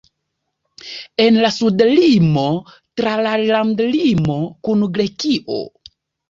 [1.25, 2.45] En la suda limo
[3.01, 4.39] tra la landlimo
[4.69, 5.61] kun Grekio.